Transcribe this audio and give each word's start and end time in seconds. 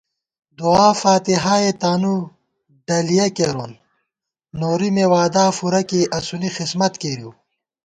دُعا 0.57 0.89
فاتِحائےتانُو 1.01 2.15
ڈَلِیَہ 2.87 3.27
کېرون، 3.35 3.71
نوری 4.59 4.89
مےوعدا 4.95 5.45
فُورہ 5.57 5.81
کېئی 5.89 6.11
اسُونی 6.17 6.49
خِسمت 6.55 6.93
کېرِؤ 7.01 7.31